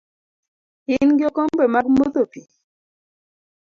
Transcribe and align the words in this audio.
Ingi 0.95 1.23
okombe 1.29 1.65
mag 1.73 1.85
modho 1.97 2.23
pi? 2.31 2.41